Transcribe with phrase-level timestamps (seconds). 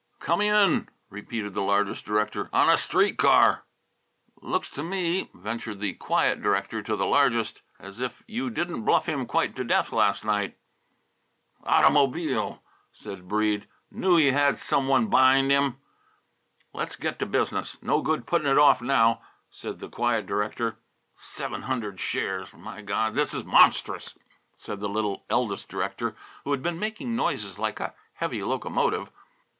[0.19, 3.65] "Come in," repeated the largest director; "on a street car!"
[4.41, 9.05] "Looks to me," ventured the quiet director to the largest, "as if you didn't bluff
[9.05, 10.57] him quite to death last night."
[11.63, 13.67] "Aut'mobile!" said Breede.
[13.91, 15.77] "Knew he had some one b'ind him."
[16.73, 17.77] "Let's get to business.
[17.83, 19.21] No good putting it off now,"
[19.51, 20.79] said the quiet director.
[21.13, 22.55] "Seven hundred shares!
[22.55, 23.13] My God!
[23.13, 24.17] This is monstrous!"
[24.57, 29.11] said the little eldest director, who had been making noises like a heavy locomotive.